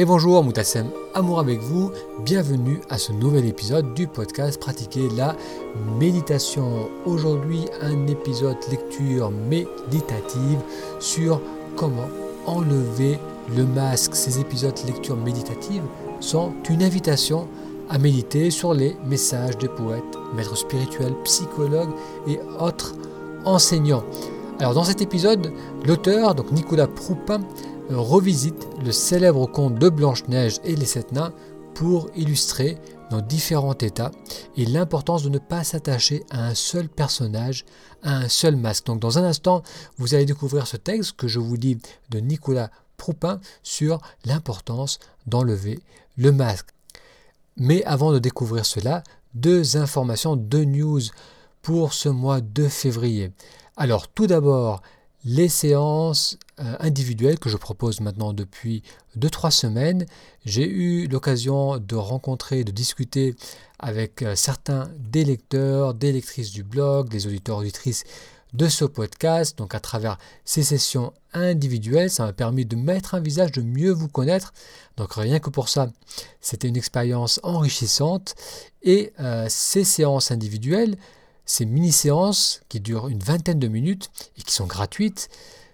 Et 0.00 0.04
bonjour, 0.04 0.44
Moutassem 0.44 0.86
Amour 1.12 1.40
avec 1.40 1.58
vous. 1.58 1.90
Bienvenue 2.24 2.80
à 2.88 2.98
ce 2.98 3.10
nouvel 3.10 3.44
épisode 3.46 3.94
du 3.94 4.06
podcast 4.06 4.60
Pratiquer 4.60 5.08
la 5.16 5.34
méditation. 5.98 6.88
Aujourd'hui, 7.04 7.64
un 7.82 8.06
épisode 8.06 8.58
lecture 8.70 9.32
méditative 9.32 10.60
sur 11.00 11.40
comment 11.74 12.08
enlever 12.46 13.18
le 13.56 13.64
masque. 13.64 14.14
Ces 14.14 14.38
épisodes 14.38 14.78
lecture 14.86 15.16
méditative 15.16 15.82
sont 16.20 16.52
une 16.70 16.84
invitation 16.84 17.48
à 17.90 17.98
méditer 17.98 18.52
sur 18.52 18.74
les 18.74 18.94
messages 19.04 19.58
des 19.58 19.66
poètes, 19.66 20.04
maîtres 20.32 20.56
spirituels, 20.56 21.16
psychologues 21.24 21.90
et 22.28 22.38
autres 22.60 22.94
enseignants. 23.44 24.04
Alors 24.60 24.74
dans 24.74 24.82
cet 24.82 25.00
épisode, 25.00 25.52
l'auteur, 25.86 26.34
donc 26.34 26.50
Nicolas 26.50 26.88
Proupin, 26.88 27.40
revisite 27.90 28.66
le 28.84 28.90
célèbre 28.90 29.46
conte 29.46 29.76
de 29.76 29.88
Blanche-Neige 29.88 30.58
et 30.64 30.74
les 30.74 30.84
Sept 30.84 31.12
Nains 31.12 31.32
pour 31.74 32.10
illustrer 32.16 32.76
nos 33.12 33.20
différents 33.20 33.78
états 33.78 34.10
et 34.56 34.66
l'importance 34.66 35.22
de 35.22 35.28
ne 35.28 35.38
pas 35.38 35.62
s'attacher 35.62 36.24
à 36.30 36.48
un 36.48 36.54
seul 36.56 36.88
personnage, 36.88 37.64
à 38.02 38.16
un 38.16 38.28
seul 38.28 38.56
masque. 38.56 38.86
Donc 38.86 38.98
dans 38.98 39.16
un 39.16 39.22
instant, 39.22 39.62
vous 39.96 40.16
allez 40.16 40.26
découvrir 40.26 40.66
ce 40.66 40.76
texte 40.76 41.12
que 41.12 41.28
je 41.28 41.38
vous 41.38 41.56
dis 41.56 41.78
de 42.10 42.18
Nicolas 42.18 42.70
Proupin 42.96 43.40
sur 43.62 44.00
l'importance 44.24 44.98
d'enlever 45.28 45.78
le 46.16 46.32
masque. 46.32 46.70
Mais 47.56 47.84
avant 47.84 48.10
de 48.10 48.18
découvrir 48.18 48.66
cela, 48.66 49.04
deux 49.34 49.76
informations, 49.76 50.34
deux 50.34 50.64
news 50.64 51.00
pour 51.62 51.92
ce 51.92 52.08
mois 52.08 52.40
de 52.40 52.66
février. 52.66 53.30
Alors 53.80 54.08
tout 54.08 54.26
d'abord, 54.26 54.82
les 55.24 55.48
séances 55.48 56.36
euh, 56.58 56.74
individuelles 56.80 57.38
que 57.38 57.48
je 57.48 57.56
propose 57.56 58.00
maintenant 58.00 58.32
depuis 58.32 58.82
2-3 59.16 59.52
semaines. 59.52 60.04
J'ai 60.44 60.68
eu 60.68 61.06
l'occasion 61.06 61.78
de 61.78 61.94
rencontrer, 61.94 62.64
de 62.64 62.72
discuter 62.72 63.36
avec 63.78 64.22
euh, 64.22 64.34
certains 64.34 64.90
des 64.98 65.24
lecteurs, 65.24 65.94
des 65.94 66.10
lectrices 66.10 66.50
du 66.50 66.64
blog, 66.64 67.08
des 67.08 67.28
auditeurs, 67.28 67.58
auditrices 67.58 68.02
de 68.52 68.66
ce 68.66 68.84
podcast. 68.84 69.56
Donc 69.56 69.76
à 69.76 69.80
travers 69.80 70.18
ces 70.44 70.64
sessions 70.64 71.12
individuelles, 71.32 72.10
ça 72.10 72.24
m'a 72.24 72.32
permis 72.32 72.64
de 72.64 72.74
mettre 72.74 73.14
un 73.14 73.20
visage, 73.20 73.52
de 73.52 73.62
mieux 73.62 73.92
vous 73.92 74.08
connaître. 74.08 74.52
Donc 74.96 75.12
rien 75.12 75.38
que 75.38 75.50
pour 75.50 75.68
ça, 75.68 75.92
c'était 76.40 76.66
une 76.66 76.76
expérience 76.76 77.38
enrichissante. 77.44 78.34
Et 78.82 79.12
euh, 79.20 79.46
ces 79.48 79.84
séances 79.84 80.32
individuelles, 80.32 80.96
ces 81.48 81.64
mini-séances 81.64 82.60
qui 82.68 82.78
durent 82.78 83.08
une 83.08 83.22
vingtaine 83.22 83.58
de 83.58 83.68
minutes 83.68 84.10
et 84.36 84.42
qui 84.42 84.54
sont 84.54 84.66
gratuites 84.66 85.30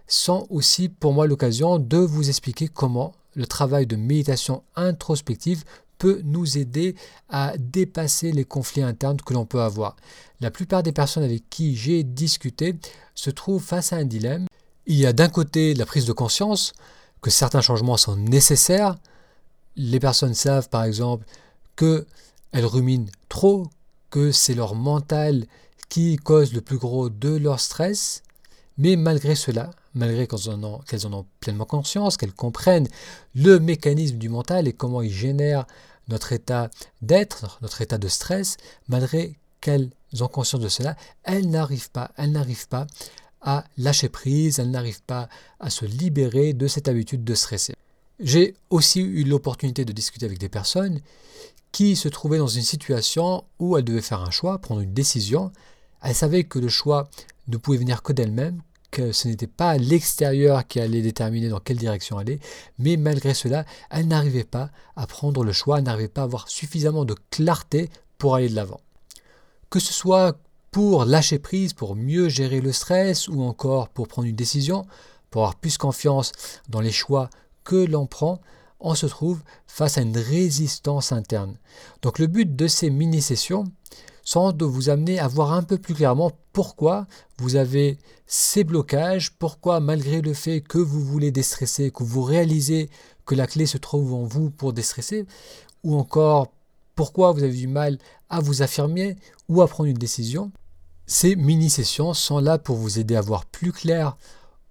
sont 0.06 0.47
aussi 0.48 0.89
pour 0.89 1.12
moi 1.12 1.27
l'occasion 1.27 1.78
de 1.78 1.98
vous 1.98 2.28
expliquer 2.28 2.69
comment 2.69 3.12
le 3.34 3.44
travail 3.44 3.84
de 3.86 3.97
méditation 3.97 4.62
introspective 4.77 5.64
peut 5.98 6.20
nous 6.25 6.58
aider 6.58 6.94
à 7.28 7.55
dépasser 7.58 8.31
les 8.31 8.44
conflits 8.44 8.83
internes 8.83 9.16
que 9.20 9.34
l'on 9.34 9.47
peut 9.47 9.62
avoir. 9.62 9.97
La 10.41 10.53
plupart 10.53 10.84
des 10.84 10.92
personnes 10.92 11.25
avec 11.25 11.50
qui 11.50 11.75
j'ai 11.75 12.05
discuté 12.05 12.77
se 13.16 13.31
trouvent 13.31 13.62
face 13.62 13.92
à 13.92 13.97
un 13.97 14.05
dilemme. 14.05 14.47
Il 14.86 14.97
y 14.97 15.06
a 15.06 15.12
d'un 15.12 15.28
côté 15.28 15.75
la 15.75 15.86
prise 15.86 16.06
de 16.06 16.12
conscience 16.12 16.72
que 17.20 17.31
certains 17.31 17.62
changements 17.62 17.97
sont 17.97 18.16
nécessaires. 18.16 18.94
Les 19.75 19.98
personnes 19.98 20.34
savent 20.34 20.69
par 20.69 20.84
exemple 20.84 21.27
qu'elles 21.75 22.06
ruminent 22.53 23.11
trop, 23.28 23.66
c'est 24.32 24.54
leur 24.54 24.74
mental 24.74 25.46
qui 25.88 26.16
cause 26.16 26.52
le 26.52 26.60
plus 26.60 26.78
gros 26.78 27.08
de 27.08 27.36
leur 27.36 27.60
stress, 27.60 28.22
mais 28.78 28.96
malgré 28.96 29.34
cela, 29.34 29.70
malgré 29.94 30.26
qu'elles 30.26 30.50
en, 30.50 30.62
ont, 30.64 30.80
en 31.04 31.12
ont 31.12 31.26
pleinement 31.40 31.64
conscience, 31.64 32.16
qu'elles 32.16 32.32
comprennent 32.32 32.88
le 33.34 33.58
mécanisme 33.60 34.18
du 34.18 34.28
mental 34.28 34.66
et 34.66 34.72
comment 34.72 35.02
il 35.02 35.12
génère 35.12 35.66
notre 36.08 36.32
état 36.32 36.70
d'être, 37.02 37.58
notre 37.62 37.80
état 37.80 37.98
de 37.98 38.08
stress, 38.08 38.56
malgré 38.88 39.38
qu'elles 39.60 39.90
ont 40.20 40.28
conscience 40.28 40.60
de 40.60 40.68
cela, 40.68 40.96
elles 41.22 41.48
n'arrivent 41.48 41.91
pas, 41.91 42.10
elles 42.16 42.32
n'arrivent 42.32 42.69
pas 42.69 42.86
à 43.41 43.64
lâcher 43.76 44.08
prise, 44.08 44.58
elles 44.58 44.70
n'arrivent 44.70 45.03
pas 45.03 45.28
à 45.60 45.70
se 45.70 45.84
libérer 45.84 46.53
de 46.53 46.66
cette 46.66 46.88
habitude 46.88 47.24
de 47.24 47.34
stresser. 47.34 47.74
J'ai 48.20 48.54
aussi 48.70 49.00
eu 49.00 49.24
l'opportunité 49.24 49.84
de 49.84 49.92
discuter 49.92 50.26
avec 50.26 50.38
des 50.38 50.48
personnes 50.48 51.00
qui 51.74 51.96
se 51.96 52.06
trouvaient 52.06 52.38
dans 52.38 52.46
une 52.46 52.62
situation 52.62 53.42
où 53.58 53.76
elles 53.76 53.82
devaient 53.82 54.00
faire 54.00 54.20
un 54.20 54.30
choix, 54.30 54.60
prendre 54.60 54.80
une 54.80 54.94
décision, 54.94 55.50
elle 56.02 56.14
savait 56.14 56.44
que 56.44 56.60
le 56.60 56.68
choix 56.68 57.08
ne 57.48 57.56
pouvait 57.56 57.78
venir 57.78 58.04
que 58.04 58.12
d'elle-même, 58.12 58.62
que 58.92 59.10
ce 59.10 59.26
n'était 59.26 59.48
pas 59.48 59.76
l'extérieur 59.76 60.68
qui 60.68 60.78
allait 60.78 61.02
déterminer 61.02 61.48
dans 61.48 61.58
quelle 61.58 61.76
direction 61.76 62.16
aller, 62.16 62.38
mais 62.78 62.96
malgré 62.96 63.34
cela, 63.34 63.64
elle 63.90 64.06
n'arrivait 64.06 64.44
pas 64.44 64.70
à 64.94 65.08
prendre 65.08 65.42
le 65.42 65.52
choix, 65.52 65.78
elle 65.78 65.84
n'arrivait 65.84 66.06
pas 66.06 66.20
à 66.20 66.24
avoir 66.24 66.48
suffisamment 66.48 67.04
de 67.04 67.16
clarté 67.30 67.91
pour 68.18 68.36
aller 68.36 68.48
de 68.48 68.54
l'avant. 68.54 68.80
Que 69.68 69.80
ce 69.80 69.92
soit 69.92 70.38
pour 70.70 71.04
lâcher 71.04 71.41
prise, 71.41 71.72
pour 71.72 71.96
mieux 71.96 72.28
gérer 72.28 72.60
le 72.60 72.70
stress, 72.70 73.26
ou 73.26 73.42
encore 73.42 73.88
pour 73.88 74.06
prendre 74.06 74.28
une 74.28 74.36
décision, 74.36 74.86
pour 75.32 75.42
avoir 75.42 75.56
plus 75.56 75.76
confiance 75.76 76.30
dans 76.68 76.80
les 76.80 76.92
choix 76.92 77.30
que 77.64 77.84
l'on 77.84 78.06
prend, 78.06 78.41
on 78.80 78.94
se 78.94 79.06
trouve 79.06 79.40
face 79.66 79.98
à 79.98 80.02
une 80.02 80.16
résistance 80.16 81.12
interne. 81.12 81.56
Donc 82.02 82.18
le 82.18 82.26
but 82.26 82.54
de 82.54 82.66
ces 82.66 82.90
mini-sessions, 82.90 83.64
sont 84.24 84.52
de 84.52 84.64
vous 84.64 84.88
amener 84.88 85.18
à 85.18 85.28
voir 85.28 85.52
un 85.52 85.62
peu 85.62 85.78
plus 85.78 85.94
clairement 85.94 86.32
pourquoi 86.52 87.06
vous 87.38 87.56
avez 87.56 87.98
ces 88.26 88.64
blocages, 88.64 89.32
pourquoi 89.38 89.80
malgré 89.80 90.22
le 90.22 90.32
fait 90.32 90.62
que 90.62 90.78
vous 90.78 91.04
voulez 91.04 91.30
déstresser, 91.30 91.90
que 91.90 92.02
vous 92.02 92.22
réalisez 92.22 92.88
que 93.26 93.34
la 93.34 93.46
clé 93.46 93.66
se 93.66 93.78
trouve 93.78 94.14
en 94.14 94.24
vous 94.24 94.50
pour 94.50 94.72
déstresser, 94.72 95.26
ou 95.82 95.96
encore 95.96 96.48
pourquoi 96.94 97.32
vous 97.32 97.42
avez 97.42 97.56
du 97.56 97.68
mal 97.68 97.98
à 98.30 98.41
vous 98.41 98.62
affirmer 98.62 99.16
ou 99.48 99.60
à 99.62 99.68
prendre 99.68 99.91
une 99.91 99.98
décision, 99.98 100.50
ces 101.06 101.36
mini-sessions 101.36 102.14
sont 102.14 102.38
là 102.38 102.58
pour 102.58 102.76
vous 102.76 102.98
aider 102.98 103.16
à 103.16 103.20
voir 103.20 103.44
plus 103.44 103.72
clair 103.72 104.16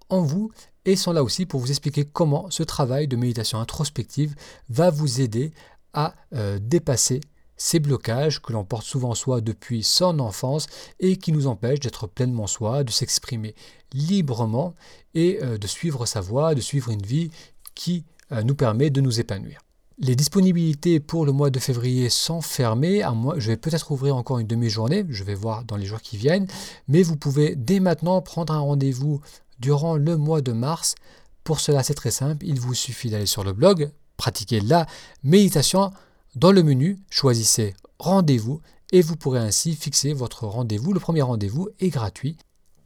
en 0.08 0.22
vous 0.22 0.50
et 0.84 0.96
sont 0.96 1.12
là 1.12 1.22
aussi 1.22 1.46
pour 1.46 1.60
vous 1.60 1.70
expliquer 1.70 2.04
comment 2.04 2.50
ce 2.50 2.62
travail 2.62 3.08
de 3.08 3.16
méditation 3.16 3.58
introspective 3.58 4.34
va 4.68 4.90
vous 4.90 5.20
aider 5.20 5.52
à 5.92 6.14
euh, 6.34 6.58
dépasser 6.60 7.20
ces 7.56 7.78
blocages 7.78 8.42
que 8.42 8.52
l'on 8.52 8.64
porte 8.64 8.84
souvent 8.84 9.10
en 9.10 9.14
soi 9.14 9.40
depuis 9.40 9.82
son 9.82 10.18
enfance 10.18 10.66
et 11.00 11.16
qui 11.16 11.32
nous 11.32 11.46
empêchent 11.46 11.80
d'être 11.80 12.06
pleinement 12.06 12.46
soi, 12.46 12.84
de 12.84 12.90
s'exprimer 12.90 13.54
librement 13.92 14.74
et 15.14 15.38
euh, 15.42 15.56
de 15.56 15.66
suivre 15.66 16.04
sa 16.06 16.20
voie, 16.20 16.54
de 16.54 16.60
suivre 16.60 16.90
une 16.90 17.02
vie 17.02 17.30
qui 17.74 18.04
euh, 18.32 18.42
nous 18.42 18.54
permet 18.54 18.90
de 18.90 19.00
nous 19.00 19.20
épanouir. 19.20 19.60
Les 19.98 20.16
disponibilités 20.16 20.98
pour 20.98 21.24
le 21.24 21.30
mois 21.30 21.50
de 21.50 21.60
février 21.60 22.08
sont 22.08 22.40
fermées. 22.40 23.02
je 23.36 23.46
vais 23.46 23.56
peut-être 23.56 23.92
ouvrir 23.92 24.16
encore 24.16 24.40
une 24.40 24.46
demi-journée, 24.48 25.06
je 25.08 25.22
vais 25.22 25.36
voir 25.36 25.62
dans 25.62 25.76
les 25.76 25.86
jours 25.86 26.00
qui 26.00 26.16
viennent, 26.16 26.48
mais 26.88 27.04
vous 27.04 27.14
pouvez 27.14 27.54
dès 27.54 27.78
maintenant 27.78 28.20
prendre 28.20 28.52
un 28.52 28.58
rendez-vous 28.58 29.20
durant 29.58 29.96
le 29.96 30.16
mois 30.16 30.40
de 30.40 30.52
mars. 30.52 30.94
Pour 31.42 31.60
cela, 31.60 31.82
c'est 31.82 31.94
très 31.94 32.10
simple, 32.10 32.44
il 32.46 32.60
vous 32.60 32.74
suffit 32.74 33.10
d'aller 33.10 33.26
sur 33.26 33.44
le 33.44 33.52
blog, 33.52 33.90
pratiquer 34.16 34.60
la 34.60 34.86
méditation 35.22 35.92
dans 36.36 36.52
le 36.52 36.62
menu, 36.62 36.98
choisissez 37.10 37.74
Rendez-vous 37.98 38.60
et 38.92 39.02
vous 39.02 39.16
pourrez 39.16 39.38
ainsi 39.38 39.74
fixer 39.74 40.12
votre 40.12 40.46
rendez-vous. 40.46 40.92
Le 40.92 41.00
premier 41.00 41.22
rendez-vous 41.22 41.68
est 41.80 41.88
gratuit. 41.88 42.36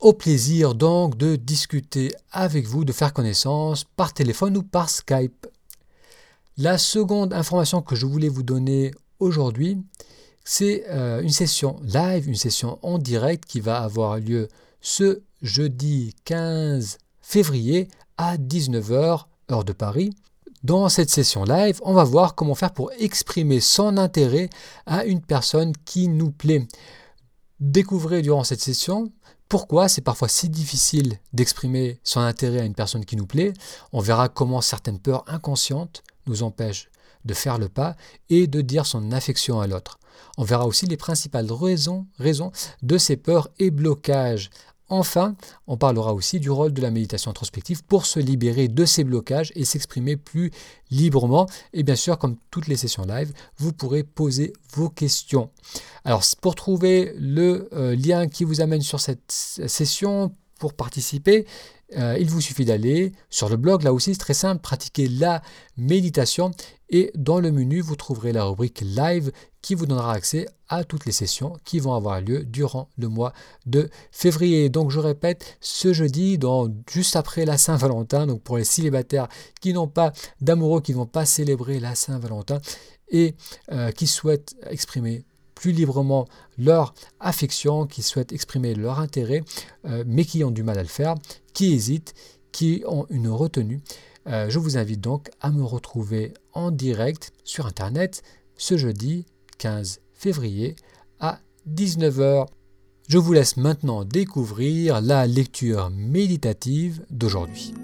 Au 0.00 0.12
plaisir 0.12 0.74
donc 0.74 1.16
de 1.16 1.36
discuter 1.36 2.12
avec 2.30 2.66
vous, 2.66 2.84
de 2.84 2.92
faire 2.92 3.12
connaissance 3.12 3.84
par 3.84 4.12
téléphone 4.12 4.56
ou 4.56 4.62
par 4.62 4.90
Skype. 4.90 5.46
La 6.56 6.78
seconde 6.78 7.32
information 7.32 7.82
que 7.82 7.96
je 7.96 8.06
voulais 8.06 8.28
vous 8.28 8.42
donner 8.42 8.92
aujourd'hui, 9.18 9.78
c'est 10.44 10.84
euh, 10.88 11.20
une 11.20 11.30
session 11.30 11.80
live, 11.82 12.28
une 12.28 12.34
session 12.34 12.78
en 12.82 12.98
direct 12.98 13.44
qui 13.44 13.60
va 13.60 13.82
avoir 13.82 14.18
lieu 14.18 14.48
ce 14.80 15.22
jeudi 15.42 16.14
15 16.24 16.98
février 17.20 17.88
à 18.16 18.36
19h, 18.36 19.24
heure 19.50 19.64
de 19.64 19.72
Paris. 19.72 20.10
Dans 20.64 20.88
cette 20.88 21.10
session 21.10 21.44
live, 21.44 21.80
on 21.82 21.94
va 21.94 22.04
voir 22.04 22.34
comment 22.34 22.54
faire 22.54 22.72
pour 22.72 22.90
exprimer 22.98 23.60
son 23.60 23.96
intérêt 23.96 24.50
à 24.86 25.04
une 25.04 25.20
personne 25.20 25.72
qui 25.84 26.08
nous 26.08 26.30
plaît. 26.30 26.66
Découvrez 27.60 28.22
durant 28.22 28.44
cette 28.44 28.60
session 28.60 29.12
pourquoi 29.48 29.88
c'est 29.88 30.02
parfois 30.02 30.28
si 30.28 30.48
difficile 30.48 31.18
d'exprimer 31.32 32.00
son 32.02 32.20
intérêt 32.20 32.60
à 32.60 32.64
une 32.64 32.74
personne 32.74 33.04
qui 33.04 33.16
nous 33.16 33.26
plaît. 33.26 33.52
On 33.92 34.00
verra 34.00 34.28
comment 34.28 34.60
certaines 34.60 34.98
peurs 34.98 35.24
inconscientes 35.26 36.02
nous 36.26 36.42
empêchent 36.42 36.90
de 37.24 37.34
faire 37.34 37.58
le 37.58 37.68
pas 37.68 37.96
et 38.30 38.46
de 38.46 38.60
dire 38.60 38.86
son 38.86 39.12
affection 39.12 39.60
à 39.60 39.66
l'autre. 39.66 39.97
On 40.36 40.44
verra 40.44 40.66
aussi 40.66 40.86
les 40.86 40.96
principales 40.96 41.48
raisons, 41.50 42.06
de 42.82 42.98
ces 42.98 43.16
peurs 43.16 43.48
et 43.58 43.70
blocages 43.70 44.50
Enfin, 44.90 45.36
on 45.66 45.76
parlera 45.76 46.14
aussi 46.14 46.40
du 46.40 46.50
rôle 46.50 46.72
de 46.72 46.80
la 46.80 46.90
méditation 46.90 47.30
introspective 47.30 47.84
pour 47.84 48.06
se 48.06 48.18
libérer 48.20 48.68
de 48.68 48.84
ces 48.86 49.04
blocages 49.04 49.52
et 49.54 49.66
s'exprimer 49.66 50.16
plus 50.16 50.50
librement. 50.90 51.46
Et 51.74 51.82
bien 51.82 51.94
sûr, 51.94 52.16
comme 52.16 52.36
toutes 52.50 52.68
les 52.68 52.76
sessions 52.76 53.04
live, 53.04 53.32
vous 53.58 53.72
pourrez 53.72 54.02
poser 54.02 54.54
vos 54.72 54.88
questions. 54.88 55.50
Alors, 56.04 56.22
pour 56.40 56.54
trouver 56.54 57.12
le 57.18 57.68
euh, 57.74 57.94
lien 57.96 58.28
qui 58.28 58.44
vous 58.44 58.62
amène 58.62 58.80
sur 58.80 59.00
cette 59.00 59.30
session, 59.30 60.32
pour 60.58 60.72
participer, 60.72 61.46
euh, 61.96 62.16
il 62.18 62.28
vous 62.28 62.40
suffit 62.40 62.64
d'aller 62.64 63.12
sur 63.30 63.48
le 63.48 63.56
blog, 63.56 63.82
là 63.82 63.92
aussi 63.92 64.12
c'est 64.12 64.20
très 64.20 64.34
simple, 64.34 64.60
pratiquer 64.60 65.08
la 65.08 65.40
méditation 65.76 66.50
et 66.90 67.10
dans 67.14 67.40
le 67.40 67.50
menu 67.50 67.80
vous 67.80 67.96
trouverez 67.96 68.32
la 68.32 68.44
rubrique 68.44 68.82
live 68.82 69.32
qui 69.62 69.74
vous 69.74 69.86
donnera 69.86 70.12
accès 70.12 70.46
à 70.68 70.84
toutes 70.84 71.06
les 71.06 71.12
sessions 71.12 71.56
qui 71.64 71.78
vont 71.78 71.94
avoir 71.94 72.20
lieu 72.20 72.44
durant 72.44 72.88
le 72.96 73.08
mois 73.08 73.32
de 73.66 73.90
février. 74.12 74.68
Donc 74.68 74.90
je 74.90 75.00
répète, 75.00 75.56
ce 75.60 75.92
jeudi, 75.92 76.38
juste 76.90 77.16
après 77.16 77.44
la 77.44 77.58
Saint-Valentin, 77.58 78.26
donc 78.26 78.42
pour 78.42 78.58
les 78.58 78.64
célibataires 78.64 79.28
qui 79.60 79.72
n'ont 79.72 79.88
pas 79.88 80.12
d'amoureux, 80.40 80.80
qui 80.80 80.92
ne 80.92 80.98
vont 80.98 81.06
pas 81.06 81.26
célébrer 81.26 81.80
la 81.80 81.94
Saint-Valentin 81.94 82.60
et 83.10 83.34
euh, 83.72 83.90
qui 83.90 84.06
souhaitent 84.06 84.54
exprimer 84.68 85.24
plus 85.54 85.72
librement 85.72 86.28
leur 86.56 86.94
affection, 87.18 87.86
qui 87.86 88.02
souhaitent 88.02 88.32
exprimer 88.32 88.74
leur 88.74 89.00
intérêt, 89.00 89.42
euh, 89.86 90.04
mais 90.06 90.24
qui 90.24 90.44
ont 90.44 90.52
du 90.52 90.62
mal 90.62 90.78
à 90.78 90.82
le 90.82 90.88
faire, 90.88 91.16
qui 91.52 91.72
hésitent, 91.72 92.14
qui 92.52 92.84
ont 92.86 93.06
une 93.10 93.28
retenue. 93.28 93.80
Euh, 94.28 94.48
je 94.50 94.58
vous 94.58 94.76
invite 94.76 95.00
donc 95.00 95.30
à 95.40 95.50
me 95.50 95.64
retrouver 95.64 96.34
en 96.52 96.70
direct 96.70 97.32
sur 97.44 97.66
Internet 97.66 98.22
ce 98.56 98.76
jeudi 98.76 99.26
15 99.58 100.00
février 100.14 100.76
à 101.20 101.40
19h. 101.68 102.46
Je 103.08 103.18
vous 103.18 103.32
laisse 103.32 103.56
maintenant 103.56 104.04
découvrir 104.04 105.00
la 105.00 105.26
lecture 105.26 105.90
méditative 105.90 107.04
d'aujourd'hui. 107.10 107.74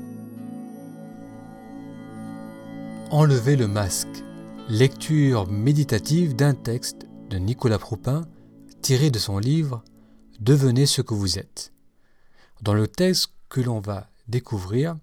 Enlevez 3.10 3.56
le 3.56 3.68
masque. 3.68 4.24
Lecture 4.68 5.46
méditative 5.48 6.34
d'un 6.34 6.54
texte 6.54 7.06
de 7.28 7.38
Nicolas 7.38 7.78
Proupin 7.78 8.26
tiré 8.80 9.10
de 9.10 9.18
son 9.18 9.38
livre 9.38 9.82
Devenez 10.40 10.86
ce 10.86 11.00
que 11.00 11.14
vous 11.14 11.38
êtes. 11.38 11.72
Dans 12.62 12.74
le 12.74 12.88
texte 12.88 13.30
que 13.48 13.60
l'on 13.60 13.80
va 13.80 14.08
découvrir, 14.26 14.96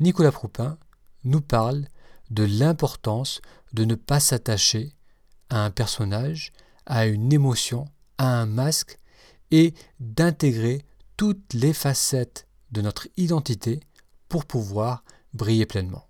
Nicolas 0.00 0.32
Proupin 0.32 0.76
nous 1.24 1.40
parle 1.40 1.86
de 2.30 2.44
l'importance 2.44 3.40
de 3.72 3.84
ne 3.84 3.94
pas 3.94 4.20
s'attacher 4.20 4.92
à 5.50 5.64
un 5.64 5.70
personnage, 5.70 6.52
à 6.86 7.06
une 7.06 7.32
émotion, 7.32 7.86
à 8.18 8.40
un 8.40 8.46
masque, 8.46 8.98
et 9.50 9.74
d'intégrer 10.00 10.84
toutes 11.16 11.54
les 11.54 11.72
facettes 11.72 12.46
de 12.72 12.80
notre 12.80 13.08
identité 13.16 13.80
pour 14.28 14.44
pouvoir 14.44 15.04
briller 15.32 15.66
pleinement. 15.66 16.06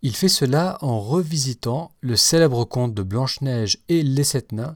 Il 0.00 0.16
fait 0.16 0.28
cela 0.28 0.78
en 0.80 1.00
revisitant 1.00 1.92
le 2.00 2.16
célèbre 2.16 2.64
conte 2.64 2.94
de 2.94 3.02
Blanche-Neige 3.02 3.78
et 3.88 4.02
les 4.02 4.24
sept 4.24 4.52
nains 4.52 4.74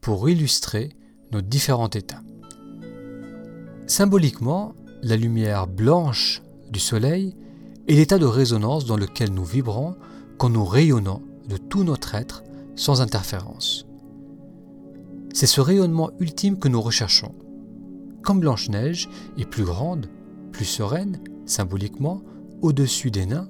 pour 0.00 0.28
illustrer 0.28 0.90
nos 1.32 1.40
différents 1.40 1.90
états. 1.90 2.22
Symboliquement, 3.86 4.74
la 5.02 5.16
lumière 5.16 5.66
blanche 5.66 6.42
du 6.70 6.80
soleil 6.80 7.36
est 7.88 7.94
l'état 7.94 8.18
de 8.18 8.26
résonance 8.26 8.84
dans 8.84 8.96
lequel 8.96 9.32
nous 9.32 9.44
vibrons 9.44 9.96
quand 10.38 10.50
nous 10.50 10.64
rayonnons 10.64 11.22
de 11.46 11.56
tout 11.56 11.84
notre 11.84 12.14
être 12.14 12.42
sans 12.76 13.00
interférence. 13.00 13.86
C'est 15.34 15.46
ce 15.46 15.60
rayonnement 15.60 16.10
ultime 16.20 16.58
que 16.58 16.68
nous 16.68 16.80
recherchons. 16.80 17.34
Comme 18.22 18.40
Blanche-Neige 18.40 19.08
est 19.36 19.44
plus 19.44 19.64
grande, 19.64 20.08
plus 20.52 20.64
sereine, 20.64 21.20
symboliquement, 21.46 22.22
au-dessus 22.62 23.10
des 23.10 23.26
nains, 23.26 23.48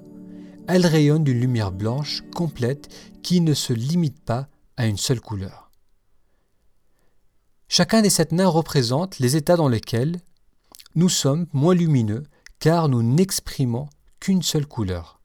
elle 0.67 0.85
rayonne 0.85 1.23
d'une 1.23 1.39
lumière 1.39 1.71
blanche 1.71 2.23
complète 2.35 2.89
qui 3.23 3.41
ne 3.41 3.53
se 3.53 3.73
limite 3.73 4.19
pas 4.19 4.47
à 4.75 4.85
une 4.85 4.97
seule 4.97 5.21
couleur. 5.21 5.71
Chacun 7.69 8.01
des 8.01 8.09
sept 8.09 8.31
nains 8.31 8.47
représente 8.47 9.19
les 9.19 9.35
états 9.35 9.55
dans 9.55 9.69
lesquels 9.69 10.19
nous 10.95 11.09
sommes 11.09 11.47
moins 11.53 11.75
lumineux 11.75 12.23
car 12.59 12.89
nous 12.89 13.03
n'exprimons 13.03 13.87
qu'une 14.19 14.41
seule 14.41 14.65
couleur. 14.65 15.21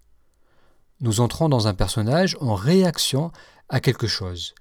Nous 1.00 1.20
entrons 1.20 1.48
dans 1.48 1.66
un 1.66 1.74
personnage 1.74 2.36
en 2.40 2.54
réaction 2.54 3.32
quelque 3.80 4.06
chose. 4.06 4.54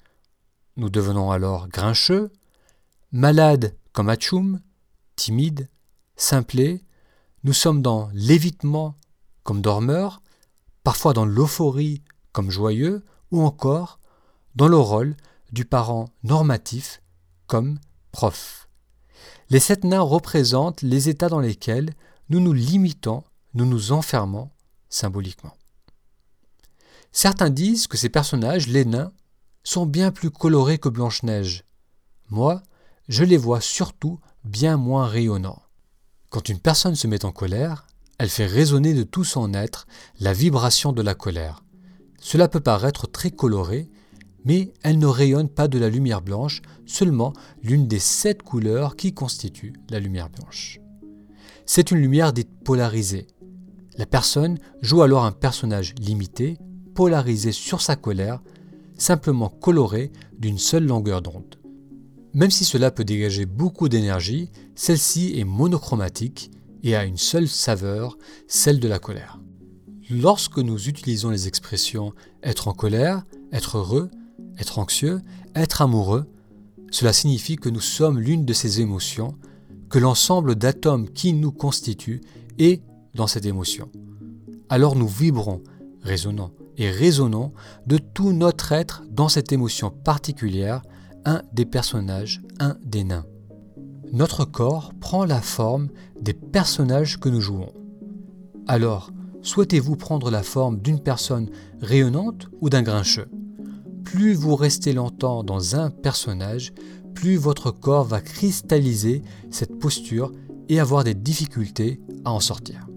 Nous 0.78 0.90
devenons 0.90 1.32
alors 1.32 1.68
grincheux, 1.68 2.32
malades 3.12 3.76
comme 3.94 4.10
Atchoum, 4.10 4.62
timides, 5.16 5.70
simplés, 6.16 6.84
nous 7.44 7.54
sommes 7.54 7.82
dans 7.82 8.10
l'évitement 8.14 8.96
comme 9.44 9.62
dormeur, 9.62 10.22
parfois 10.84 11.14
dans 11.14 11.26
l'euphorie 11.26 12.04
comme 12.32 12.52
joyeux, 12.52 13.04
ou 13.32 13.42
encore 13.42 14.00
dans 14.56 14.68
le 14.68 14.78
rôle 14.78 15.16
du 15.52 15.66
parent 15.66 16.10
normatif 16.24 17.02
comme 17.48 17.80
prof. 18.12 18.70
Les 19.50 19.60
sept 19.60 19.84
nains 19.84 20.02
représentent 20.02 20.82
les 20.82 21.10
états 21.10 21.30
dans 21.30 21.40
lesquels 21.40 21.94
nous 22.30 22.40
nous 22.40 22.54
limitons, 22.54 23.24
nous 23.54 23.66
nous 23.66 23.92
enfermons 23.92 24.50
symboliquement. 24.90 25.56
Certains 27.12 27.50
disent 27.50 27.88
que 27.88 27.98
ces 27.98 28.10
personnages, 28.10 28.68
les 28.68 28.86
nains, 28.86 29.12
sont 29.64 29.86
bien 29.86 30.12
plus 30.12 30.32
colorés 30.32 30.78
que 30.78 30.90
Blanche-Neige. 30.90 31.66
Moi, 32.30 32.64
je 33.08 33.24
les 33.24 33.38
vois 33.38 33.62
surtout 33.62 34.20
bien 34.44 34.78
moins 34.78 35.08
rayonnants. 35.08 35.62
Quand 36.30 36.50
une 36.50 36.60
personne 36.60 36.96
se 36.96 37.08
met 37.08 37.26
en 37.26 37.32
colère, 37.32 37.88
elle 38.18 38.30
fait 38.30 38.46
résonner 38.46 38.94
de 38.94 39.04
tout 39.04 39.24
son 39.24 39.54
être 39.54 39.88
la 40.20 40.34
vibration 40.34 40.94
de 40.94 41.02
la 41.02 41.14
colère. 41.14 41.64
Cela 42.20 42.48
peut 42.48 42.60
paraître 42.60 43.08
très 43.08 43.32
coloré, 43.32 43.90
mais 44.46 44.74
elle 44.84 45.00
ne 45.00 45.08
rayonne 45.08 45.50
pas 45.50 45.68
de 45.68 45.78
la 45.78 45.90
lumière 45.90 46.22
blanche, 46.22 46.62
seulement 46.86 47.34
l'une 47.64 47.88
des 47.88 48.00
sept 48.00 48.44
couleurs 48.44 48.96
qui 48.96 49.14
constituent 49.14 49.74
la 49.90 50.00
lumière 50.00 50.30
blanche. 50.30 50.80
C'est 51.66 51.92
une 51.92 52.00
lumière 52.00 52.34
dite 52.34 52.64
polarisée. 52.64 53.28
La 53.98 54.06
personne 54.06 54.58
joue 54.82 55.02
alors 55.02 55.26
un 55.26 55.32
personnage 55.32 55.94
limité, 56.00 56.58
polarisé 56.94 57.52
sur 57.52 57.82
sa 57.82 57.96
colère, 57.96 58.42
simplement 58.98 59.50
coloré 59.50 60.12
d'une 60.38 60.58
seule 60.58 60.86
longueur 60.86 61.22
d'onde. 61.22 61.56
Même 62.34 62.52
si 62.52 62.64
cela 62.64 62.92
peut 62.92 63.04
dégager 63.04 63.46
beaucoup 63.46 63.90
d'énergie, 63.90 64.50
celle-ci 64.76 65.38
est 65.38 65.44
monochromatique 65.44 66.52
et 66.84 66.96
a 66.96 67.04
une 67.04 67.18
seule 67.18 67.48
saveur, 67.48 68.18
celle 68.48 68.80
de 68.80 68.88
la 68.88 69.00
colère. 69.00 69.40
Lorsque 70.10 70.58
nous 70.58 70.88
utilisons 70.88 71.30
les 71.30 71.48
expressions 71.48 72.14
être 72.44 72.68
en 72.68 72.74
colère, 72.74 73.26
être 73.52 73.78
heureux, 73.78 74.10
être 74.58 74.80
anxieux, 74.80 75.22
être 75.56 75.82
amoureux, 75.82 76.26
cela 76.92 77.14
signifie 77.14 77.56
que 77.56 77.70
nous 77.70 77.82
sommes 77.82 78.20
l'une 78.20 78.46
de 78.46 78.54
ces 78.54 78.82
émotions, 78.82 79.36
que 79.90 80.00
l'ensemble 80.00 80.56
d'atomes 80.56 81.10
qui 81.10 81.34
nous 81.34 81.52
constituent 81.52 82.22
est 82.60 82.82
dans 83.14 83.28
cette 83.28 83.46
émotion. 83.46 83.90
Alors 84.70 84.96
nous 84.96 85.08
vibrons, 85.08 85.62
résonnons 86.02 86.52
et 86.82 86.90
résonnons 86.90 87.54
de 87.88 87.98
tout 87.98 88.34
notre 88.34 88.74
être 88.74 89.04
dans 89.10 89.30
cette 89.30 89.52
émotion 89.54 89.90
particulière, 89.90 90.82
un 91.24 91.42
des 91.54 91.66
personnages, 91.66 92.42
un 92.60 92.76
des 92.84 93.04
nains 93.04 93.26
notre 94.12 94.46
corps 94.46 94.94
prend 95.00 95.26
la 95.26 95.42
forme 95.42 95.90
des 96.20 96.34
personnages 96.34 97.20
que 97.20 97.30
nous 97.30 97.42
jouons. 97.42 97.72
Alors, 98.68 99.12
souhaitez-vous 99.42 99.96
prendre 99.96 100.30
la 100.30 100.44
forme 100.44 100.80
d'une 100.80 101.00
personne 101.00 101.50
rayonnante 101.82 102.50
ou 102.60 102.70
d'un 102.70 102.84
grincheux? 102.84 103.30
Plus 104.04 104.34
vous 104.34 104.56
restez 104.56 104.94
longtemps 104.94 105.44
dans 105.44 105.76
un 105.76 105.90
personnage, 105.90 106.74
plus 107.14 107.38
votre 107.38 107.72
corps 107.72 108.06
va 108.06 108.22
cristalliser 108.22 109.22
cette 109.50 109.80
posture 109.80 110.32
et 110.70 110.80
avoir 110.80 111.04
des 111.04 111.14
difficultés 111.14 112.02
à 112.26 112.32
en 112.32 112.40
sortir. 112.40 112.91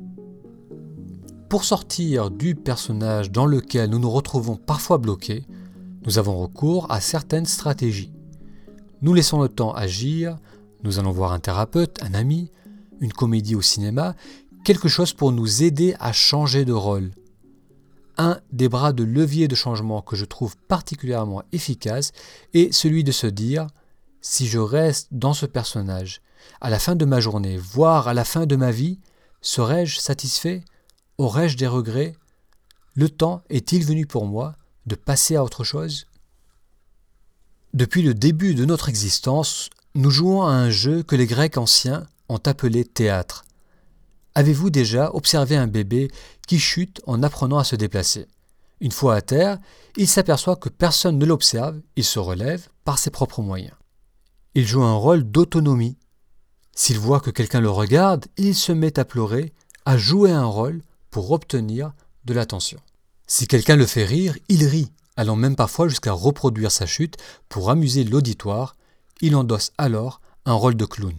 Pour 1.55 1.63
sortir 1.63 2.33
du 2.33 2.57
personnage 2.57 3.31
dans 3.31 3.47
lequel 3.47 3.89
nous 3.89 4.01
nous 4.01 4.11
retrouvons 4.11 4.57
parfois 4.57 4.99
bloqués, 4.99 5.47
nous 6.05 6.19
avons 6.19 6.37
recours 6.37 6.91
à 6.91 7.01
certaines 7.01 7.47
stratégies. 7.47 8.13
Nous 9.03 9.15
laissons 9.15 9.41
le 9.41 9.49
temps 9.49 9.73
agir, 9.73 10.37
nous 10.83 10.99
allons 10.99 11.13
voir 11.13 11.33
un 11.33 11.39
thérapeute, 11.39 12.03
un 12.03 12.13
ami, 12.13 12.51
une 12.99 13.13
comédie 13.13 13.55
au 13.55 13.63
cinéma, 13.63 14.17
quelque 14.65 14.89
chose 14.89 15.13
pour 15.13 15.31
nous 15.31 15.63
aider 15.63 15.95
à 16.01 16.13
changer 16.13 16.65
de 16.65 16.73
rôle. 16.73 17.13
Un 18.19 18.41
des 18.51 18.69
bras 18.69 18.93
de 18.93 19.05
levier 19.05 19.47
de 19.47 19.55
changement 19.55 20.03
que 20.03 20.17
je 20.17 20.25
trouve 20.25 20.57
particulièrement 20.57 21.45
efficace 21.53 22.11
est 22.53 22.73
celui 22.73 23.05
de 23.05 23.13
se 23.13 23.29
dire 23.29 23.69
si 24.23 24.49
je 24.49 24.59
reste 24.59 25.07
dans 25.13 25.35
ce 25.35 25.47
personnage, 25.47 26.21
à 26.61 26.69
la 26.69 26.81
fin 26.81 26.97
de 26.97 27.05
ma 27.05 27.21
journée, 27.21 27.59
voire 27.59 28.09
à 28.09 28.13
la 28.13 28.25
fin 28.25 28.45
de 28.45 28.57
ma 28.57 28.73
vie, 28.73 28.99
serai-je 29.41 30.01
satisfait? 30.01 30.65
Aurais-je 31.17 31.57
des 31.57 31.69
regrets? 31.69 32.17
Le 32.95 33.09
temps 33.09 33.43
est-il 33.49 33.85
venu 33.85 34.05
pour 34.05 34.27
moi 34.27 34.57
de 34.87 34.97
passer 34.97 35.37
à 35.37 35.45
autre 35.45 35.63
chose? 35.63 36.07
Depuis 37.73 38.03
le 38.03 38.15
début 38.15 38.57
de 38.57 38.65
notre 38.65 38.89
existence, 38.89 39.71
nous 39.95 40.11
jouons 40.11 40.43
à 40.43 40.51
un 40.51 40.71
jeu 40.71 41.05
que 41.05 41.15
les 41.15 41.27
Grecs 41.27 41.57
anciens 41.57 42.05
ont 42.29 42.41
appelé 42.45 42.85
théâtre. 42.85 43.45
Avez-vous 44.35 44.71
déjà 44.71 45.15
observé 45.15 45.57
un 45.57 45.69
bébé 45.69 46.11
qui 46.49 46.59
chute 46.59 47.01
en 47.07 47.23
apprenant 47.23 47.59
à 47.59 47.65
se 47.65 47.77
déplacer? 47.77 48.27
Une 48.81 48.91
fois 48.91 49.15
à 49.15 49.23
terre, 49.23 49.59
il 49.97 50.09
s'aperçoit 50.09 50.57
que 50.57 50.69
personne 50.69 51.19
ne 51.19 51.27
l'observe, 51.27 51.81
il 51.95 52.05
se 52.05 52.19
relève 52.19 52.67
par 52.85 52.99
ses 52.99 53.11
propres 53.11 53.41
moyens. 53.41 53.77
Il 54.57 54.67
joue 54.67 54.83
un 54.83 54.97
rôle 54.97 55.23
d'autonomie. 55.23 55.97
S'il 56.75 56.99
voit 56.99 57.21
que 57.21 57.31
quelqu'un 57.31 57.61
le 57.61 57.71
regarde, 57.71 58.27
il 58.37 58.57
se 58.57 58.73
met 58.73 58.99
à 58.99 59.05
pleurer, 59.05 59.53
à 59.85 59.97
jouer 59.97 60.33
un 60.33 60.47
rôle 60.47 60.83
pour 61.15 61.31
obtenir 61.31 61.93
de 62.25 62.35
l'attention. 62.35 62.81
Si 63.29 63.47
quelqu'un 63.47 63.77
le 63.77 63.87
fait 63.87 64.05
rire, 64.05 64.37
il 64.49 64.67
rit, 64.67 64.91
allant 65.17 65.37
même 65.37 65.55
parfois 65.55 65.87
jusqu'à 65.87 66.11
reproduire 66.11 66.73
sa 66.73 66.87
chute 66.87 67.19
pour 67.49 67.71
amuser 67.71 68.03
l'auditoire, 68.03 68.75
il 69.21 69.37
endosse 69.37 69.71
alors 69.79 70.21
un 70.45 70.55
rôle 70.55 70.75
de 70.75 70.85
clown. 70.85 71.15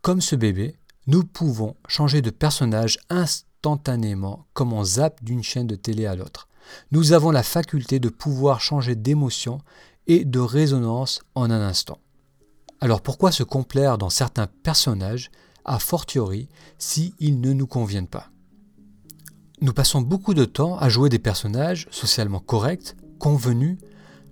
Comme 0.00 0.22
ce 0.22 0.34
bébé, 0.34 0.78
nous 1.06 1.24
pouvons 1.24 1.76
changer 1.88 2.22
de 2.22 2.30
personnage 2.30 2.98
instantanément 3.10 4.46
comme 4.54 4.72
on 4.72 4.82
zappe 4.82 5.22
d'une 5.22 5.42
chaîne 5.42 5.66
de 5.66 5.76
télé 5.76 6.06
à 6.06 6.16
l'autre. 6.16 6.48
Nous 6.90 7.12
avons 7.12 7.32
la 7.32 7.42
faculté 7.42 7.98
de 7.98 8.08
pouvoir 8.08 8.62
changer 8.62 8.94
d'émotion 8.94 9.60
et 10.06 10.24
de 10.24 10.40
résonance 10.40 11.20
en 11.34 11.50
un 11.50 11.60
instant. 11.60 11.98
Alors 12.80 13.02
pourquoi 13.02 13.30
se 13.30 13.42
complaire 13.42 13.98
dans 13.98 14.08
certains 14.08 14.46
personnages, 14.46 15.30
a 15.66 15.78
fortiori 15.78 16.48
s'ils 16.78 17.42
ne 17.42 17.52
nous 17.52 17.66
conviennent 17.66 18.08
pas? 18.08 18.30
Nous 19.64 19.72
passons 19.72 20.02
beaucoup 20.02 20.34
de 20.34 20.44
temps 20.44 20.76
à 20.76 20.90
jouer 20.90 21.08
des 21.08 21.18
personnages 21.18 21.88
socialement 21.90 22.38
corrects, 22.38 22.96
convenus, 23.18 23.78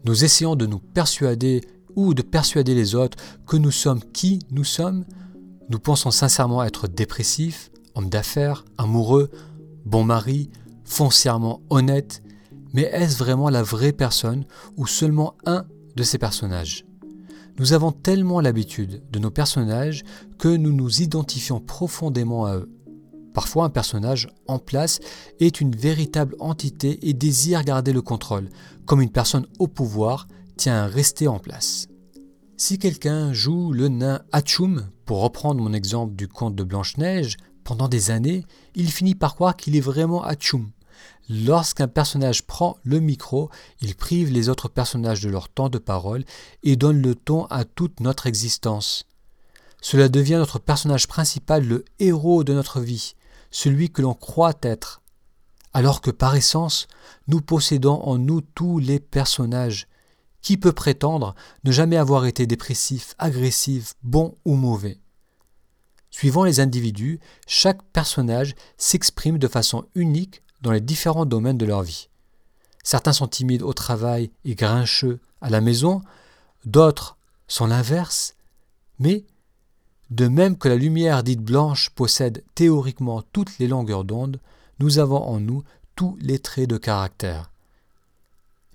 nous 0.04 0.24
essayons 0.24 0.56
de 0.56 0.66
nous 0.66 0.78
persuader 0.78 1.62
ou 1.96 2.12
de 2.12 2.20
persuader 2.20 2.74
les 2.74 2.94
autres 2.94 3.16
que 3.46 3.56
nous 3.56 3.70
sommes 3.70 4.02
qui 4.12 4.40
nous 4.50 4.64
sommes, 4.64 5.06
nous 5.70 5.78
pensons 5.78 6.10
sincèrement 6.10 6.62
être 6.62 6.86
dépressifs, 6.86 7.70
hommes 7.94 8.10
d'affaires, 8.10 8.66
amoureux, 8.76 9.30
bon 9.86 10.04
mari, 10.04 10.50
foncièrement 10.84 11.62
honnête, 11.70 12.22
mais 12.74 12.82
est-ce 12.82 13.16
vraiment 13.16 13.48
la 13.48 13.62
vraie 13.62 13.92
personne 13.92 14.44
ou 14.76 14.86
seulement 14.86 15.36
un 15.46 15.64
de 15.96 16.02
ces 16.02 16.18
personnages? 16.18 16.84
Nous 17.58 17.72
avons 17.72 17.90
tellement 17.90 18.42
l'habitude 18.42 19.02
de 19.10 19.18
nos 19.18 19.30
personnages 19.30 20.04
que 20.38 20.48
nous 20.48 20.74
nous 20.74 21.00
identifions 21.00 21.58
profondément 21.58 22.44
à 22.44 22.56
eux. 22.56 22.81
Parfois 23.34 23.64
un 23.64 23.70
personnage 23.70 24.28
en 24.46 24.58
place 24.58 25.00
est 25.40 25.60
une 25.60 25.74
véritable 25.74 26.36
entité 26.38 27.08
et 27.08 27.14
désire 27.14 27.64
garder 27.64 27.92
le 27.92 28.02
contrôle, 28.02 28.50
comme 28.84 29.00
une 29.00 29.10
personne 29.10 29.46
au 29.58 29.68
pouvoir 29.68 30.28
tient 30.56 30.84
à 30.84 30.86
rester 30.86 31.28
en 31.28 31.38
place. 31.38 31.88
Si 32.56 32.78
quelqu'un 32.78 33.32
joue 33.32 33.72
le 33.72 33.88
nain 33.88 34.22
Hatchoum, 34.30 34.88
pour 35.04 35.22
reprendre 35.22 35.62
mon 35.62 35.72
exemple 35.72 36.14
du 36.14 36.28
conte 36.28 36.54
de 36.54 36.62
Blanche-Neige, 36.62 37.36
pendant 37.64 37.88
des 37.88 38.10
années, 38.10 38.44
il 38.74 38.90
finit 38.90 39.14
par 39.14 39.34
croire 39.34 39.56
qu'il 39.56 39.76
est 39.76 39.80
vraiment 39.80 40.22
Hatchoum. 40.22 40.70
Lorsqu'un 41.28 41.88
personnage 41.88 42.42
prend 42.42 42.76
le 42.84 43.00
micro, 43.00 43.50
il 43.80 43.94
prive 43.94 44.30
les 44.30 44.48
autres 44.48 44.68
personnages 44.68 45.22
de 45.22 45.30
leur 45.30 45.48
temps 45.48 45.68
de 45.68 45.78
parole 45.78 46.24
et 46.62 46.76
donne 46.76 47.00
le 47.00 47.14
ton 47.14 47.46
à 47.46 47.64
toute 47.64 48.00
notre 48.00 48.26
existence. 48.26 49.06
Cela 49.80 50.08
devient 50.08 50.34
notre 50.34 50.58
personnage 50.58 51.08
principal, 51.08 51.64
le 51.64 51.84
héros 51.98 52.44
de 52.44 52.52
notre 52.52 52.80
vie, 52.80 53.14
celui 53.52 53.90
que 53.90 54.02
l'on 54.02 54.14
croit 54.14 54.58
être. 54.62 55.02
Alors 55.72 56.00
que 56.00 56.10
par 56.10 56.34
essence, 56.34 56.88
nous 57.28 57.40
possédons 57.40 58.00
en 58.02 58.18
nous 58.18 58.40
tous 58.40 58.80
les 58.80 58.98
personnages. 58.98 59.86
Qui 60.40 60.56
peut 60.56 60.72
prétendre 60.72 61.36
ne 61.62 61.70
jamais 61.70 61.96
avoir 61.96 62.26
été 62.26 62.48
dépressif, 62.48 63.14
agressif, 63.18 63.94
bon 64.02 64.34
ou 64.44 64.56
mauvais 64.56 64.98
Suivant 66.10 66.42
les 66.42 66.58
individus, 66.58 67.20
chaque 67.46 67.82
personnage 67.84 68.54
s'exprime 68.76 69.38
de 69.38 69.46
façon 69.46 69.84
unique 69.94 70.42
dans 70.60 70.72
les 70.72 70.80
différents 70.80 71.26
domaines 71.26 71.58
de 71.58 71.64
leur 71.64 71.82
vie. 71.82 72.08
Certains 72.82 73.12
sont 73.12 73.28
timides 73.28 73.62
au 73.62 73.72
travail 73.72 74.30
et 74.44 74.56
grincheux 74.56 75.20
à 75.40 75.48
la 75.48 75.60
maison, 75.60 76.02
d'autres 76.64 77.16
sont 77.46 77.66
l'inverse, 77.66 78.34
mais 78.98 79.24
de 80.12 80.28
même 80.28 80.56
que 80.56 80.68
la 80.68 80.76
lumière 80.76 81.22
dite 81.22 81.40
blanche 81.40 81.90
possède 81.90 82.44
théoriquement 82.54 83.22
toutes 83.32 83.58
les 83.58 83.66
longueurs 83.66 84.04
d'onde, 84.04 84.40
nous 84.78 84.98
avons 84.98 85.22
en 85.22 85.40
nous 85.40 85.62
tous 85.96 86.16
les 86.20 86.38
traits 86.38 86.68
de 86.68 86.78
caractère. 86.78 87.50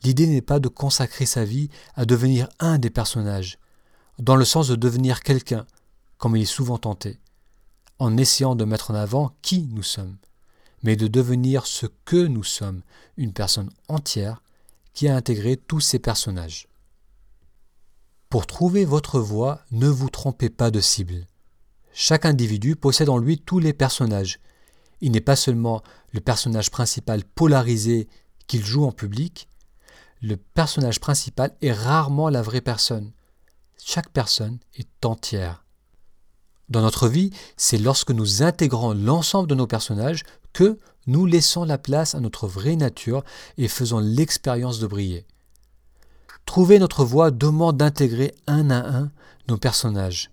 L'idée 0.04 0.28
n'est 0.28 0.42
pas 0.42 0.60
de 0.60 0.68
consacrer 0.68 1.26
sa 1.26 1.46
vie 1.46 1.70
à 1.96 2.06
devenir 2.06 2.50
un 2.60 2.78
des 2.78 2.90
personnages, 2.90 3.58
dans 4.20 4.36
le 4.36 4.46
sens 4.46 4.68
de 4.68 4.76
devenir 4.76 5.22
quelqu'un, 5.22 5.66
comme 6.18 6.36
il 6.36 6.44
est 6.44 6.46
souvent 6.46 6.78
tenté 6.78 7.20
en 8.00 8.18
essayant 8.18 8.56
de 8.56 8.66
mettre 8.66 8.92
en 8.92 8.96
avant 8.96 9.34
qui 9.42 9.68
nous 9.72 9.84
sommes, 9.84 10.18
mais 10.84 10.96
de 10.96 11.08
devenir 11.08 11.66
ce 11.66 11.88
que 12.06 12.28
nous 12.28 12.44
sommes, 12.44 12.82
une 13.18 13.34
personne 13.34 13.70
entière 13.88 14.42
qui 14.94 15.08
a 15.08 15.16
intégré 15.16 15.58
tous 15.58 15.80
ces 15.80 16.00
personnages. 16.00 16.68
Pour 18.30 18.46
trouver 18.46 18.86
votre 18.86 19.20
voix, 19.20 19.62
ne 19.72 19.88
vous 19.88 20.10
trompez 20.10 20.50
pas 20.50 20.72
de 20.72 20.82
cible. 20.82 21.26
Chaque 21.94 22.26
individu 22.26 22.76
possède 22.76 23.10
en 23.10 23.18
lui 23.18 23.40
tous 23.40 23.60
les 23.60 23.74
personnages. 23.74 24.40
Il 25.02 25.12
n'est 25.12 25.22
pas 25.22 25.36
seulement 25.36 25.82
le 26.12 26.20
personnage 26.20 26.70
principal 26.70 27.24
polarisé 27.24 28.08
qu'il 28.48 28.66
joue 28.66 28.86
en 28.86 28.92
public, 28.92 29.48
le 30.22 30.36
personnage 30.36 31.00
principal 31.00 31.56
est 31.62 31.72
rarement 31.72 32.30
la 32.30 32.42
vraie 32.42 32.62
personne. 32.62 33.12
Chaque 33.78 34.10
personne 34.10 34.58
est 34.76 35.06
entière. 35.06 35.64
Dans 36.70 36.82
notre 36.82 37.08
vie, 37.08 37.32
c'est 37.56 37.78
lorsque 37.78 38.12
nous 38.12 38.42
intégrons 38.44 38.94
l'ensemble 38.94 39.48
de 39.48 39.56
nos 39.56 39.68
personnages 39.68 40.24
que 40.54 40.80
nous 41.06 41.26
laissons 41.26 41.64
la 41.64 41.78
place 41.78 42.16
à 42.16 42.20
notre 42.20 42.48
vraie 42.48 42.76
nature 42.76 43.24
et 43.58 43.68
faisons 43.68 44.00
l'expérience 44.00 44.80
de 44.80 44.88
briller. 44.88 45.26
Trouver 46.48 46.80
notre 46.80 47.06
voie 47.06 47.30
demande 47.30 47.78
d'intégrer 47.78 48.34
un 48.48 48.72
à 48.72 48.98
un 48.98 49.12
nos 49.48 49.58
personnages 49.58 50.32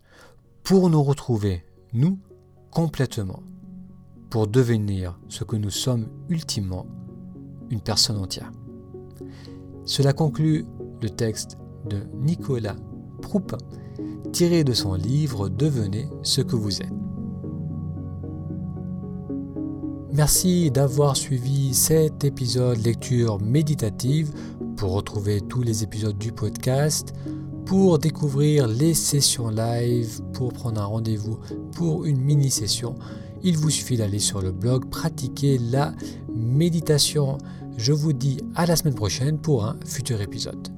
pour 0.62 0.88
nous 0.88 1.02
retrouver, 1.02 1.66
nous, 1.92 2.18
complètement, 2.70 3.42
pour 4.30 4.46
devenir 4.46 5.18
ce 5.28 5.44
que 5.44 5.56
nous 5.56 5.68
sommes 5.68 6.08
ultimement, 6.30 6.86
une 7.68 7.82
personne 7.82 8.16
entière. 8.16 8.50
Cela 9.84 10.14
conclut 10.14 10.64
le 11.02 11.10
texte 11.10 11.58
de 11.90 11.98
Nicolas 12.14 12.76
Proupin 13.20 13.58
tiré 14.32 14.64
de 14.64 14.72
son 14.72 14.94
livre 14.94 15.48
Devenez 15.48 16.08
ce 16.22 16.40
que 16.40 16.56
vous 16.56 16.80
êtes. 16.80 16.92
Merci 20.12 20.70
d'avoir 20.70 21.16
suivi 21.16 21.74
cet 21.74 22.24
épisode 22.24 22.78
lecture 22.84 23.40
méditative. 23.40 24.32
Pour 24.76 24.92
retrouver 24.92 25.40
tous 25.40 25.62
les 25.62 25.82
épisodes 25.84 26.18
du 26.18 26.32
podcast, 26.32 27.14
pour 27.64 27.98
découvrir 27.98 28.66
les 28.66 28.92
sessions 28.92 29.48
live, 29.48 30.20
pour 30.32 30.52
prendre 30.52 30.80
un 30.80 30.84
rendez-vous 30.84 31.38
pour 31.72 32.04
une 32.04 32.20
mini-session, 32.20 32.96
il 33.42 33.56
vous 33.56 33.70
suffit 33.70 33.96
d'aller 33.96 34.18
sur 34.18 34.42
le 34.42 34.50
blog 34.50 34.88
pratiquer 34.90 35.58
la 35.58 35.94
méditation. 36.34 37.38
Je 37.76 37.92
vous 37.92 38.12
dis 38.12 38.40
à 38.54 38.66
la 38.66 38.76
semaine 38.76 38.94
prochaine 38.94 39.38
pour 39.38 39.64
un 39.64 39.76
futur 39.86 40.20
épisode. 40.20 40.73